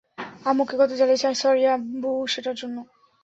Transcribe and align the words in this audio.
আম্মুকে 0.45 0.75
কত 0.79 0.91
জ্বালিয়েছি, 0.99 1.27
সরি 1.41 1.63
আব্বু 1.75 2.11
সেটার 2.33 2.55
জন্য! 2.61 2.77